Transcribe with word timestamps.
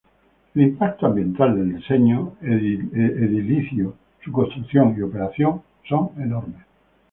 El 0.55 0.63
impacto 0.63 1.05
ambiental 1.05 1.53
del 1.53 1.75
diseño 1.77 2.33
edilicio, 2.41 3.93
su 4.25 4.31
construcción 4.31 4.95
y 4.97 5.03
operación 5.03 5.61
son 5.87 6.09
enormes. 6.17 6.61